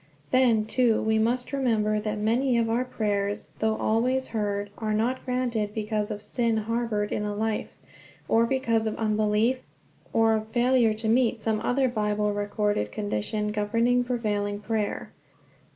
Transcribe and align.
Then, 0.31 0.65
too, 0.65 0.99
we 0.99 1.19
must 1.19 1.53
remember 1.53 1.99
that 1.99 2.17
many 2.17 2.57
of 2.57 2.71
our 2.71 2.83
prayers, 2.83 3.49
though 3.59 3.75
always 3.77 4.29
heard, 4.29 4.71
are 4.79 4.95
not 4.95 5.23
granted 5.25 5.75
because 5.75 6.09
of 6.09 6.23
some 6.23 6.33
sin 6.33 6.57
harbored 6.63 7.11
in 7.11 7.21
the 7.21 7.35
life, 7.35 7.77
or 8.27 8.47
because 8.47 8.87
of 8.87 8.95
unbelief, 8.95 9.61
or 10.11 10.33
of 10.33 10.47
failure 10.47 10.95
to 10.95 11.07
meet 11.07 11.43
some 11.43 11.59
other 11.61 11.87
Bible 11.87 12.33
recorded 12.33 12.91
condition 12.91 13.51
governing 13.51 14.03
prevailing 14.03 14.59
prayer. 14.59 15.11